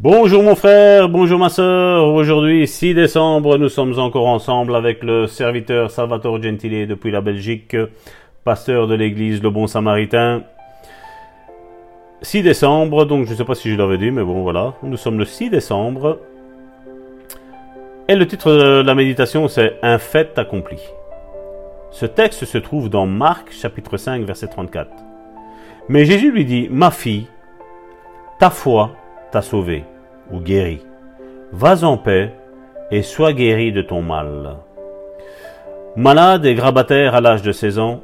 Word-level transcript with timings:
Bonjour 0.00 0.44
mon 0.44 0.54
frère, 0.54 1.08
bonjour 1.08 1.40
ma 1.40 1.48
soeur. 1.48 2.06
Aujourd'hui, 2.14 2.68
6 2.68 2.94
décembre, 2.94 3.58
nous 3.58 3.68
sommes 3.68 3.98
encore 3.98 4.28
ensemble 4.28 4.76
avec 4.76 5.02
le 5.02 5.26
serviteur 5.26 5.90
Salvatore 5.90 6.40
Gentile 6.40 6.86
depuis 6.86 7.10
la 7.10 7.20
Belgique, 7.20 7.76
pasteur 8.44 8.86
de 8.86 8.94
l'église 8.94 9.42
Le 9.42 9.50
Bon 9.50 9.66
Samaritain. 9.66 10.44
6 12.22 12.44
décembre, 12.44 13.06
donc 13.06 13.26
je 13.26 13.32
ne 13.32 13.36
sais 13.38 13.44
pas 13.44 13.56
si 13.56 13.72
je 13.72 13.76
l'avais 13.76 13.98
dit, 13.98 14.12
mais 14.12 14.22
bon 14.22 14.42
voilà, 14.42 14.74
nous 14.84 14.96
sommes 14.96 15.18
le 15.18 15.24
6 15.24 15.50
décembre. 15.50 16.20
Et 18.06 18.14
le 18.14 18.24
titre 18.24 18.52
de 18.52 18.82
la 18.86 18.94
méditation, 18.94 19.48
c'est 19.48 19.80
Un 19.82 19.98
fait 19.98 20.38
accompli. 20.38 20.78
Ce 21.90 22.06
texte 22.06 22.44
se 22.44 22.58
trouve 22.58 22.88
dans 22.88 23.06
Marc 23.06 23.50
chapitre 23.50 23.96
5 23.96 24.22
verset 24.22 24.46
34. 24.46 24.92
Mais 25.88 26.04
Jésus 26.04 26.30
lui 26.30 26.44
dit, 26.44 26.68
Ma 26.70 26.92
fille, 26.92 27.26
ta 28.38 28.50
foi 28.50 28.92
t'a 29.30 29.42
sauvé 29.42 29.84
ou 30.30 30.40
guéri. 30.40 30.80
Vas 31.52 31.84
en 31.84 31.96
paix 31.96 32.32
et 32.90 33.02
sois 33.02 33.32
guéri 33.32 33.72
de 33.72 33.82
ton 33.82 34.02
mal. 34.02 34.56
Malade 35.96 36.46
et 36.46 36.54
grabataire 36.54 37.14
à 37.14 37.20
l'âge 37.20 37.42
de 37.42 37.52
16 37.52 37.78
ans, 37.78 38.00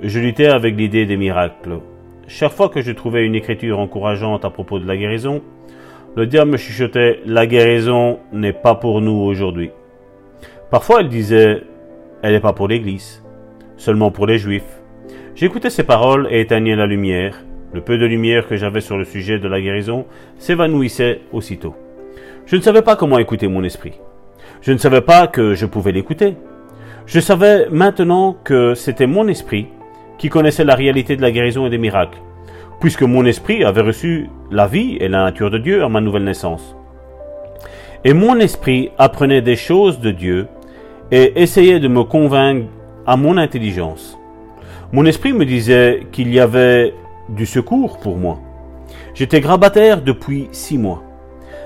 je 0.00 0.18
luttais 0.18 0.46
avec 0.46 0.76
l'idée 0.76 1.06
des 1.06 1.16
miracles. 1.16 1.80
Chaque 2.26 2.52
fois 2.52 2.68
que 2.68 2.80
je 2.80 2.92
trouvais 2.92 3.26
une 3.26 3.34
écriture 3.34 3.78
encourageante 3.78 4.44
à 4.44 4.50
propos 4.50 4.78
de 4.78 4.86
la 4.86 4.96
guérison, 4.96 5.42
le 6.16 6.26
diable 6.26 6.52
me 6.52 6.56
chuchotait 6.56 7.20
La 7.26 7.46
guérison 7.46 8.20
n'est 8.32 8.52
pas 8.52 8.76
pour 8.76 9.00
nous 9.00 9.12
aujourd'hui. 9.12 9.70
Parfois 10.70 11.02
il 11.02 11.08
disait 11.08 11.62
Elle 12.22 12.32
n'est 12.32 12.40
pas 12.40 12.52
pour 12.52 12.68
l'Église, 12.68 13.22
seulement 13.76 14.10
pour 14.10 14.26
les 14.26 14.38
Juifs. 14.38 14.80
J'écoutais 15.34 15.70
ces 15.70 15.82
paroles 15.82 16.28
et 16.30 16.40
éteignais 16.40 16.76
la 16.76 16.86
lumière. 16.86 17.36
Le 17.74 17.80
peu 17.80 17.98
de 17.98 18.06
lumière 18.06 18.46
que 18.46 18.54
j'avais 18.54 18.80
sur 18.80 18.96
le 18.96 19.04
sujet 19.04 19.40
de 19.40 19.48
la 19.48 19.60
guérison 19.60 20.06
s'évanouissait 20.38 21.22
aussitôt. 21.32 21.74
Je 22.46 22.54
ne 22.54 22.60
savais 22.60 22.82
pas 22.82 22.94
comment 22.94 23.18
écouter 23.18 23.48
mon 23.48 23.64
esprit. 23.64 23.94
Je 24.60 24.70
ne 24.70 24.78
savais 24.78 25.00
pas 25.00 25.26
que 25.26 25.54
je 25.54 25.66
pouvais 25.66 25.90
l'écouter. 25.90 26.36
Je 27.06 27.18
savais 27.18 27.66
maintenant 27.72 28.36
que 28.44 28.74
c'était 28.74 29.08
mon 29.08 29.26
esprit 29.26 29.66
qui 30.18 30.28
connaissait 30.28 30.62
la 30.62 30.76
réalité 30.76 31.16
de 31.16 31.22
la 31.22 31.32
guérison 31.32 31.66
et 31.66 31.70
des 31.70 31.78
miracles, 31.78 32.18
puisque 32.78 33.02
mon 33.02 33.24
esprit 33.24 33.64
avait 33.64 33.80
reçu 33.80 34.30
la 34.52 34.68
vie 34.68 34.96
et 35.00 35.08
la 35.08 35.24
nature 35.24 35.50
de 35.50 35.58
Dieu 35.58 35.82
à 35.82 35.88
ma 35.88 36.00
nouvelle 36.00 36.22
naissance. 36.22 36.76
Et 38.04 38.14
mon 38.14 38.38
esprit 38.38 38.90
apprenait 38.98 39.42
des 39.42 39.56
choses 39.56 39.98
de 39.98 40.12
Dieu 40.12 40.46
et 41.10 41.42
essayait 41.42 41.80
de 41.80 41.88
me 41.88 42.04
convaincre 42.04 42.68
à 43.04 43.16
mon 43.16 43.36
intelligence. 43.36 44.16
Mon 44.92 45.06
esprit 45.06 45.32
me 45.32 45.44
disait 45.44 46.06
qu'il 46.12 46.32
y 46.32 46.38
avait 46.38 46.94
du 47.28 47.46
secours 47.46 47.98
pour 47.98 48.16
moi. 48.16 48.38
J'étais 49.14 49.40
grabataire 49.40 50.02
depuis 50.02 50.48
six 50.52 50.78
mois. 50.78 51.02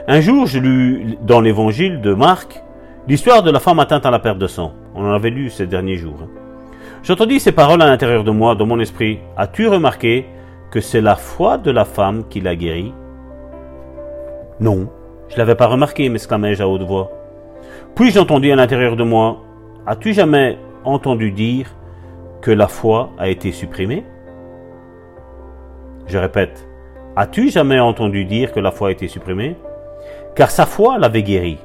Un 0.06 0.20
jour, 0.20 0.46
je 0.46 0.58
lus 0.58 1.18
dans 1.22 1.40
l'évangile 1.40 2.00
de 2.00 2.14
Marc 2.14 2.62
l'histoire 3.08 3.42
de 3.42 3.50
la 3.50 3.60
femme 3.60 3.80
atteinte 3.80 4.06
à 4.06 4.10
la 4.10 4.18
perte 4.18 4.38
de 4.38 4.46
sang. 4.46 4.72
On 4.94 5.04
en 5.04 5.12
avait 5.12 5.30
lu 5.30 5.50
ces 5.50 5.66
derniers 5.66 5.96
jours. 5.96 6.28
J'entendis 7.02 7.40
ces 7.40 7.52
paroles 7.52 7.82
à 7.82 7.86
l'intérieur 7.86 8.24
de 8.24 8.30
moi, 8.30 8.54
dans 8.54 8.66
mon 8.66 8.80
esprit. 8.80 9.20
As-tu 9.36 9.68
remarqué 9.68 10.26
que 10.70 10.80
c'est 10.80 11.00
la 11.00 11.14
foi 11.14 11.58
de 11.58 11.70
la 11.70 11.84
femme 11.84 12.24
qui 12.28 12.40
l'a 12.40 12.56
guérie? 12.56 12.92
Non, 14.60 14.88
je 15.28 15.38
l'avais 15.38 15.54
pas 15.54 15.66
remarqué, 15.66 16.08
m'exclamai-je 16.08 16.62
à 16.62 16.68
haute 16.68 16.82
voix. 16.82 17.10
Puis 17.94 18.10
j'entendis 18.10 18.52
à 18.52 18.56
l'intérieur 18.56 18.96
de 18.96 19.04
moi. 19.04 19.42
As-tu 19.86 20.12
jamais 20.12 20.58
entendu 20.84 21.30
dire 21.32 21.74
que 22.42 22.50
la 22.50 22.68
foi 22.68 23.10
a 23.18 23.28
été 23.28 23.52
supprimée? 23.52 24.04
Je 26.08 26.18
répète, 26.18 26.66
as-tu 27.16 27.50
jamais 27.50 27.78
entendu 27.78 28.24
dire 28.24 28.52
que 28.52 28.60
la 28.60 28.70
foi 28.70 28.88
a 28.88 28.92
été 28.92 29.08
supprimée? 29.08 29.56
Car 30.34 30.50
sa 30.50 30.66
foi 30.66 30.98
l'avait 30.98 31.22
guéri. 31.22 31.58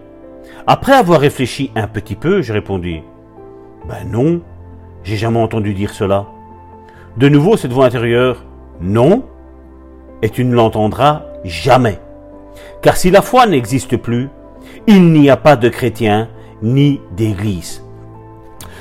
Après 0.68 0.94
avoir 0.94 1.22
réfléchi 1.22 1.72
un 1.76 1.88
petit 1.88 2.16
peu, 2.16 2.42
je 2.42 2.54
répondis, 2.54 3.02
Ben 3.88 4.10
non, 4.10 4.42
j'ai 5.04 5.16
jamais 5.16 5.40
entendu 5.40 5.74
dire 5.74 5.94
cela. 5.94 6.26
De 7.18 7.30
nouveau 7.30 7.58
cette 7.58 7.72
voix 7.72 7.86
intérieure, 7.86 8.44
Non, 8.82 9.24
et 10.22 10.30
tu 10.30 10.44
ne 10.44 10.56
l'entendras 10.56 11.24
jamais. 11.44 12.00
Car 12.82 12.98
si 12.98 13.12
la 13.12 13.22
foi 13.22 13.46
n'existe 13.46 13.98
plus, 13.98 14.30
il 14.88 15.12
n'y 15.12 15.30
a 15.30 15.38
pas 15.38 15.56
de 15.56 15.70
chrétien 15.70 16.30
ni 16.62 17.00
d'église. 17.16 17.84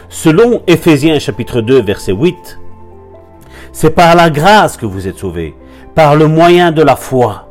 Selon 0.09 0.62
Éphésiens 0.67 1.19
chapitre 1.19 1.61
2 1.61 1.83
verset 1.83 2.12
8, 2.12 2.61
c'est 3.72 3.94
par 3.94 4.15
la 4.15 4.31
grâce 4.31 4.77
que 4.77 4.87
vous 4.87 5.09
êtes 5.09 5.19
sauvés, 5.19 5.55
par 5.94 6.15
le 6.15 6.28
moyen 6.28 6.72
de 6.72 6.83
la 6.83 6.97
foi. 6.97 7.49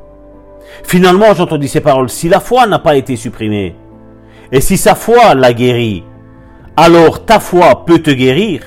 Finalement, 0.83 1.33
j'entendis 1.33 1.67
ces 1.67 1.81
paroles. 1.81 2.09
Si 2.09 2.29
la 2.29 2.39
foi 2.39 2.67
n'a 2.67 2.79
pas 2.79 2.95
été 2.95 3.15
supprimée, 3.15 3.75
et 4.51 4.61
si 4.61 4.77
sa 4.77 4.95
foi 4.95 5.33
l'a 5.35 5.53
guéri, 5.53 6.03
alors 6.77 7.25
ta 7.25 7.39
foi 7.39 7.85
peut 7.85 7.99
te 7.99 8.11
guérir. 8.11 8.61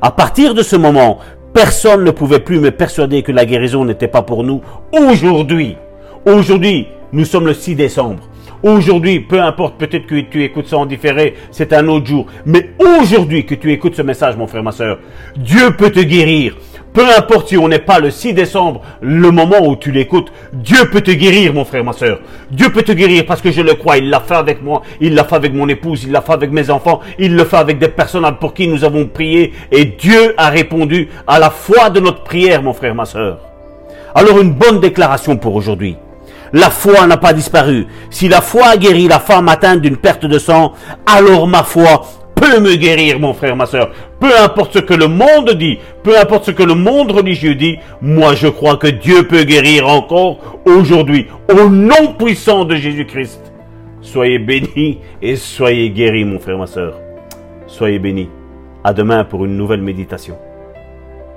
À 0.00 0.10
partir 0.10 0.54
de 0.54 0.62
ce 0.62 0.76
moment, 0.76 1.18
personne 1.52 2.04
ne 2.04 2.10
pouvait 2.10 2.40
plus 2.40 2.60
me 2.60 2.70
persuader 2.70 3.22
que 3.22 3.32
la 3.32 3.44
guérison 3.44 3.84
n'était 3.84 4.08
pas 4.08 4.22
pour 4.22 4.44
nous. 4.44 4.60
Aujourd'hui, 4.92 5.76
aujourd'hui, 6.24 6.86
nous 7.12 7.24
sommes 7.24 7.46
le 7.46 7.54
6 7.54 7.74
décembre. 7.74 8.27
Aujourd'hui, 8.62 9.20
peu 9.20 9.40
importe, 9.40 9.78
peut-être 9.78 10.06
que 10.06 10.20
tu 10.20 10.42
écoutes 10.42 10.66
ça 10.66 10.78
en 10.78 10.86
différé, 10.86 11.34
c'est 11.50 11.72
un 11.72 11.86
autre 11.88 12.06
jour. 12.06 12.26
Mais 12.44 12.70
aujourd'hui 12.78 13.46
que 13.46 13.54
tu 13.54 13.72
écoutes 13.72 13.94
ce 13.94 14.02
message, 14.02 14.36
mon 14.36 14.46
frère, 14.46 14.64
ma 14.64 14.72
soeur, 14.72 14.98
Dieu 15.36 15.70
peut 15.76 15.90
te 15.90 16.00
guérir. 16.00 16.56
Peu 16.92 17.04
importe 17.16 17.48
si 17.48 17.56
on 17.56 17.68
n'est 17.68 17.78
pas 17.78 18.00
le 18.00 18.10
6 18.10 18.34
décembre, 18.34 18.82
le 19.00 19.30
moment 19.30 19.60
où 19.64 19.76
tu 19.76 19.92
l'écoutes, 19.92 20.32
Dieu 20.52 20.88
peut 20.90 21.02
te 21.02 21.12
guérir, 21.12 21.54
mon 21.54 21.64
frère, 21.64 21.84
ma 21.84 21.92
soeur. 21.92 22.18
Dieu 22.50 22.70
peut 22.72 22.82
te 22.82 22.90
guérir 22.90 23.24
parce 23.26 23.40
que 23.40 23.52
je 23.52 23.60
le 23.60 23.74
crois. 23.74 23.98
Il 23.98 24.10
l'a 24.10 24.18
fait 24.18 24.34
avec 24.34 24.62
moi, 24.62 24.82
il 25.00 25.14
l'a 25.14 25.22
fait 25.22 25.36
avec 25.36 25.54
mon 25.54 25.68
épouse, 25.68 26.02
il 26.04 26.10
l'a 26.10 26.22
fait 26.22 26.32
avec 26.32 26.50
mes 26.50 26.70
enfants, 26.70 27.00
il 27.18 27.36
le 27.36 27.44
fait 27.44 27.58
avec 27.58 27.78
des 27.78 27.88
personnes 27.88 28.26
pour 28.40 28.54
qui 28.54 28.66
nous 28.66 28.82
avons 28.82 29.06
prié. 29.06 29.52
Et 29.70 29.84
Dieu 29.84 30.34
a 30.36 30.48
répondu 30.48 31.08
à 31.26 31.38
la 31.38 31.50
foi 31.50 31.90
de 31.90 32.00
notre 32.00 32.24
prière, 32.24 32.62
mon 32.62 32.72
frère, 32.72 32.96
ma 32.96 33.04
soeur. 33.04 33.38
Alors 34.14 34.40
une 34.40 34.52
bonne 34.52 34.80
déclaration 34.80 35.36
pour 35.36 35.54
aujourd'hui. 35.54 35.96
La 36.52 36.70
foi 36.70 37.06
n'a 37.06 37.16
pas 37.16 37.32
disparu. 37.32 37.86
Si 38.10 38.28
la 38.28 38.40
foi 38.40 38.68
a 38.68 38.76
guéri 38.76 39.08
la 39.08 39.18
femme 39.18 39.48
atteinte 39.48 39.82
d'une 39.82 39.96
perte 39.96 40.26
de 40.26 40.38
sang, 40.38 40.72
alors 41.06 41.46
ma 41.46 41.62
foi 41.62 42.02
peut 42.34 42.60
me 42.60 42.76
guérir, 42.76 43.18
mon 43.18 43.34
frère, 43.34 43.56
ma 43.56 43.66
soeur. 43.66 43.90
Peu 44.20 44.30
importe 44.42 44.74
ce 44.74 44.78
que 44.78 44.94
le 44.94 45.08
monde 45.08 45.50
dit, 45.52 45.78
peu 46.02 46.18
importe 46.18 46.46
ce 46.46 46.50
que 46.50 46.62
le 46.62 46.74
monde 46.74 47.10
religieux 47.10 47.54
dit, 47.54 47.78
moi 48.00 48.34
je 48.34 48.48
crois 48.48 48.76
que 48.76 48.86
Dieu 48.86 49.26
peut 49.26 49.44
guérir 49.44 49.88
encore 49.88 50.38
aujourd'hui, 50.64 51.26
au 51.52 51.68
nom 51.68 52.14
puissant 52.18 52.64
de 52.64 52.76
Jésus-Christ. 52.76 53.52
Soyez 54.00 54.38
bénis 54.38 55.00
et 55.20 55.36
soyez 55.36 55.90
guéris, 55.90 56.24
mon 56.24 56.38
frère, 56.38 56.58
ma 56.58 56.66
soeur. 56.66 56.94
Soyez 57.66 57.98
bénis. 57.98 58.30
À 58.84 58.92
demain 58.94 59.24
pour 59.24 59.44
une 59.44 59.56
nouvelle 59.56 59.82
méditation. 59.82 60.36